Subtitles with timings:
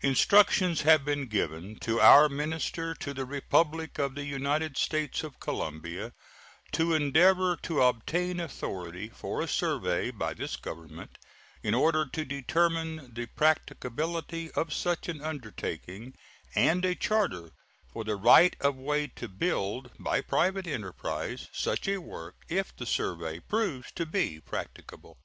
[0.00, 5.38] Instructions have been given to our minister to the Republic of the United States of
[5.38, 6.12] Colombia
[6.72, 11.16] to endeavor to obtain authority for a survey by this Government,
[11.62, 16.14] in order to determine the practicability of such an undertaking,
[16.56, 17.52] and a charter
[17.92, 22.86] for the right of way to build, by private enterprise, such a work, if the
[22.86, 25.16] survey proves it to be practicable.